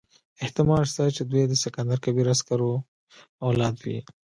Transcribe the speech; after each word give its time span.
احتمال 0.43 0.83
شته 0.91 1.03
چې 1.15 1.21
دوی 1.31 1.43
د 1.47 1.53
سکندر 1.63 1.97
کبیر 2.05 2.27
د 2.29 2.31
عسکرو 2.33 2.71
اولاد 3.45 3.75
وي. 3.83 3.99